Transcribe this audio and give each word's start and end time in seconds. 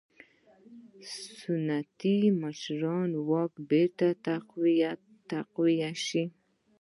سنتي 1.41 2.17
مشرانو 2.41 3.17
واک 3.29 3.53
بېرته 3.69 4.07
تقویه 5.31 5.91
شو. 6.05 6.23